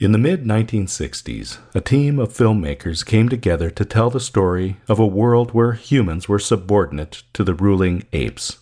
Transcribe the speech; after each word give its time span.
In 0.00 0.12
the 0.12 0.18
mid 0.18 0.44
1960s, 0.44 1.58
a 1.74 1.80
team 1.82 2.18
of 2.18 2.32
filmmakers 2.32 3.04
came 3.04 3.28
together 3.28 3.68
to 3.68 3.84
tell 3.84 4.08
the 4.08 4.18
story 4.18 4.78
of 4.88 4.98
a 4.98 5.06
world 5.06 5.50
where 5.50 5.72
humans 5.72 6.26
were 6.26 6.38
subordinate 6.38 7.22
to 7.34 7.44
the 7.44 7.52
ruling 7.52 8.04
apes. 8.14 8.60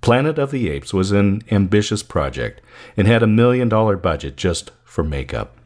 Planet 0.00 0.38
of 0.38 0.50
the 0.50 0.70
Apes 0.70 0.94
was 0.94 1.12
an 1.12 1.42
ambitious 1.50 2.02
project 2.02 2.62
and 2.96 3.06
had 3.06 3.22
a 3.22 3.26
million 3.26 3.68
dollar 3.68 3.98
budget 3.98 4.38
just 4.38 4.70
for 4.82 5.04
makeup. 5.04 5.58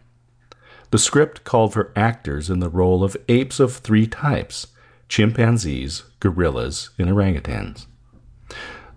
The 0.91 0.99
script 0.99 1.45
called 1.45 1.73
for 1.73 1.93
actors 1.95 2.51
in 2.51 2.59
the 2.59 2.69
role 2.69 3.05
of 3.05 3.17
apes 3.29 3.61
of 3.61 3.77
three 3.77 4.09
types 4.09 4.67
chimpanzees, 5.09 6.03
gorillas, 6.19 6.91
and 6.99 7.09
orangutans. 7.09 7.87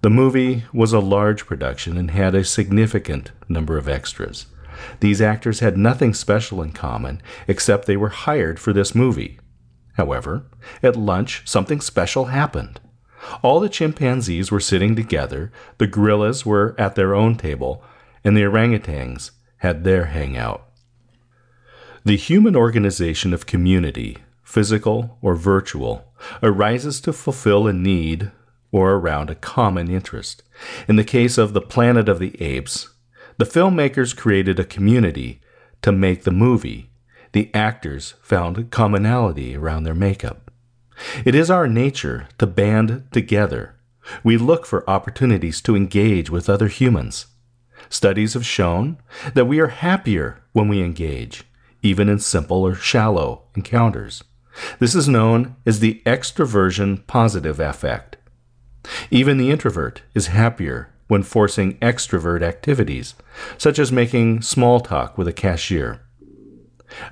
The 0.02 0.10
movie 0.10 0.64
was 0.74 0.94
a 0.94 1.00
large 1.00 1.46
production 1.46 1.96
and 1.96 2.10
had 2.10 2.34
a 2.34 2.44
significant 2.44 3.34
number 3.48 3.78
of 3.78 3.88
extras. 3.88 4.48
These 5.00 5.21
actors 5.21 5.59
had 5.59 5.78
nothing 5.78 6.14
special 6.14 6.62
in 6.62 6.71
common 6.71 7.21
except 7.47 7.86
they 7.86 7.97
were 7.97 8.10
hired 8.10 8.60
for 8.60 8.74
this 8.74 8.96
movie. 8.96 9.39
However, 9.93 10.46
at 10.83 10.96
lunch, 10.96 11.42
something 11.46 11.82
special 11.82 12.25
happened. 12.25 12.79
All 13.42 13.60
the 13.60 13.69
chimpanzees 13.69 14.52
were 14.52 14.60
sitting 14.60 14.96
together, 14.96 15.52
the 15.79 15.88
gorillas 15.88 16.46
were 16.46 16.75
at 16.78 16.96
their 16.96 17.16
own 17.16 17.36
table, 17.36 17.83
and 18.24 18.38
the 18.38 18.43
orangutans 18.43 19.32
had 19.57 19.83
their 19.83 20.05
hangout. 20.05 20.64
The 22.05 22.16
human 22.16 22.55
organization 22.55 23.33
of 23.33 23.47
community, 23.47 24.18
physical 24.44 25.18
or 25.21 25.36
virtual, 25.36 26.14
arises 26.41 27.02
to 27.02 27.11
fulfill 27.11 27.68
a 27.68 27.74
need 27.74 28.32
or 28.71 28.94
around 28.94 29.30
a 29.30 29.36
common 29.36 29.89
interest. 29.89 30.44
In 30.88 30.96
the 30.96 31.04
case 31.04 31.38
of 31.38 31.54
the 31.54 31.61
Planet 31.61 32.08
of 32.08 32.19
the 32.19 32.39
Apes, 32.41 32.89
the 33.38 33.45
filmmakers 33.45 34.16
created 34.16 34.59
a 34.59 34.66
community 34.66 35.39
to 35.81 35.91
make 35.91 36.23
the 36.23 36.31
movie. 36.31 36.89
The 37.33 37.53
actors 37.53 38.16
found 38.22 38.72
commonality 38.72 39.55
around 39.55 39.83
their 39.83 39.94
makeup. 39.94 40.52
It 41.23 41.35
is 41.35 41.52
our 41.52 41.67
nature 41.67 42.27
to 42.39 42.47
band 42.47 43.07
together. 43.11 43.75
We 44.23 44.38
look 44.38 44.66
for 44.66 44.89
opportunities 44.89 45.61
to 45.61 45.75
engage 45.75 46.29
with 46.29 46.49
other 46.49 46.67
humans. 46.67 47.27
Studies 47.89 48.33
have 48.33 48.45
shown 48.45 48.97
that 49.33 49.45
we 49.45 49.59
are 49.59 49.67
happier 49.67 50.41
when 50.53 50.67
we 50.67 50.81
engage, 50.81 51.44
even 51.83 52.09
in 52.09 52.19
simple 52.19 52.63
or 52.63 52.73
shallow 52.73 53.44
encounters. 53.55 54.23
This 54.79 54.95
is 54.95 55.07
known 55.07 55.55
as 55.66 55.79
the 55.79 56.01
extroversion 56.05 57.05
positive 57.05 57.59
effect. 57.59 58.17
Even 59.11 59.38
the 59.38 59.51
introvert 59.51 60.01
is 60.16 60.27
happier 60.27 60.89
when 61.08 61.23
forcing 61.23 61.77
extrovert 61.77 62.41
activities, 62.41 63.16
such 63.58 63.80
as 63.80 63.91
making 63.91 64.41
small 64.41 64.80
talk 64.80 65.17
with 65.17 65.27
a 65.27 65.33
cashier. 65.33 66.02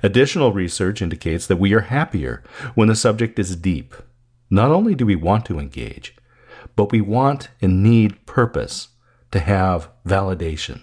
Additional 0.02 0.52
research 0.52 1.02
indicates 1.02 1.46
that 1.46 1.58
we 1.58 1.72
are 1.74 1.80
happier 1.80 2.42
when 2.74 2.88
the 2.88 2.96
subject 2.96 3.38
is 3.38 3.56
deep. 3.56 3.94
Not 4.50 4.70
only 4.70 4.94
do 4.94 5.04
we 5.04 5.16
want 5.16 5.44
to 5.46 5.58
engage, 5.58 6.16
but 6.76 6.92
we 6.92 7.00
want 7.00 7.48
and 7.60 7.82
need 7.82 8.24
purpose 8.26 8.88
to 9.32 9.40
have 9.40 9.90
validation. 10.06 10.82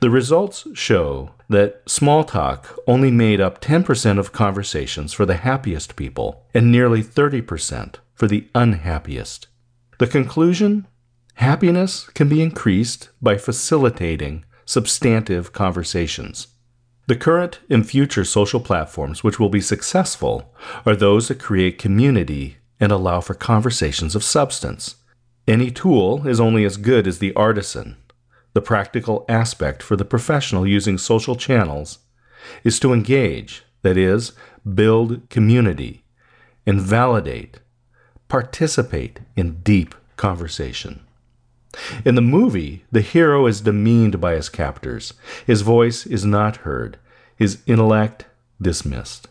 The 0.00 0.10
results 0.10 0.66
show 0.74 1.30
that 1.48 1.82
small 1.86 2.24
talk 2.24 2.76
only 2.86 3.10
made 3.10 3.40
up 3.40 3.60
10% 3.60 4.18
of 4.18 4.32
conversations 4.32 5.12
for 5.12 5.24
the 5.24 5.36
happiest 5.36 5.94
people 5.94 6.46
and 6.52 6.72
nearly 6.72 7.02
30% 7.02 7.96
for 8.14 8.26
the 8.26 8.48
unhappiest. 8.54 9.46
The 9.98 10.06
conclusion 10.06 10.86
Happiness 11.42 12.08
can 12.10 12.28
be 12.28 12.40
increased 12.40 13.08
by 13.20 13.36
facilitating 13.36 14.44
substantive 14.64 15.52
conversations. 15.52 16.46
The 17.08 17.16
current 17.16 17.58
and 17.68 17.84
future 17.84 18.24
social 18.24 18.60
platforms 18.60 19.24
which 19.24 19.40
will 19.40 19.48
be 19.48 19.60
successful 19.60 20.54
are 20.86 20.94
those 20.94 21.26
that 21.26 21.40
create 21.40 21.80
community 21.80 22.58
and 22.78 22.92
allow 22.92 23.20
for 23.20 23.34
conversations 23.34 24.14
of 24.14 24.22
substance. 24.22 24.94
Any 25.48 25.72
tool 25.72 26.28
is 26.28 26.38
only 26.38 26.64
as 26.64 26.76
good 26.76 27.08
as 27.08 27.18
the 27.18 27.34
artisan. 27.34 27.96
The 28.52 28.62
practical 28.62 29.24
aspect 29.28 29.82
for 29.82 29.96
the 29.96 30.04
professional 30.04 30.64
using 30.64 30.96
social 30.96 31.34
channels 31.34 31.98
is 32.62 32.78
to 32.78 32.92
engage, 32.92 33.64
that 33.82 33.96
is, 33.96 34.30
build 34.62 35.28
community, 35.28 36.04
and 36.64 36.80
validate, 36.80 37.58
participate 38.28 39.18
in 39.34 39.60
deep 39.62 39.96
conversation. 40.16 41.01
In 42.04 42.14
the 42.14 42.20
movie, 42.20 42.84
the 42.92 43.00
hero 43.00 43.46
is 43.46 43.62
demeaned 43.62 44.20
by 44.20 44.34
his 44.34 44.48
captors. 44.48 45.14
His 45.46 45.62
voice 45.62 46.06
is 46.06 46.24
not 46.24 46.58
heard, 46.58 46.98
his 47.36 47.62
intellect 47.66 48.26
dismissed. 48.60 49.28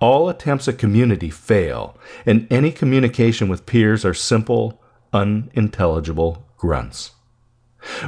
All 0.00 0.28
attempts 0.28 0.68
at 0.68 0.78
community 0.78 1.30
fail, 1.30 1.96
and 2.24 2.46
any 2.50 2.72
communication 2.72 3.48
with 3.48 3.66
peers 3.66 4.04
are 4.04 4.14
simple, 4.14 4.82
unintelligible 5.12 6.46
grunts. 6.56 7.12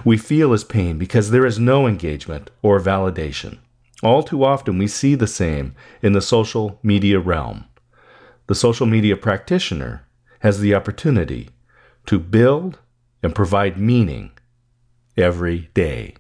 We 0.04 0.16
feel 0.16 0.53
his 0.53 0.65
pain 0.65 0.98
because 0.98 1.31
there 1.31 1.47
is 1.47 1.59
no 1.59 1.87
engagement 1.87 2.50
or 2.62 2.81
validation. 2.81 3.59
All 4.03 4.22
too 4.22 4.44
often, 4.44 4.78
we 4.78 4.87
see 4.87 5.15
the 5.15 5.27
same 5.27 5.75
in 6.03 6.12
the 6.12 6.21
social 6.21 6.78
media 6.82 7.19
realm. 7.19 7.65
The 8.47 8.54
social 8.54 8.87
media 8.87 9.16
practitioner 9.16 10.06
has 10.41 10.60
the 10.60 10.75
opportunity 10.75 11.50
to 12.06 12.19
build 12.19 12.78
and 13.22 13.34
provide 13.34 13.78
meaning 13.78 14.30
every 15.16 15.70
day. 15.74 16.14